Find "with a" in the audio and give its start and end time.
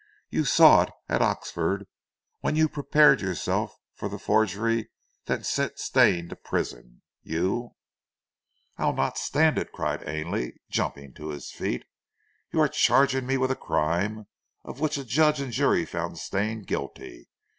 13.37-13.55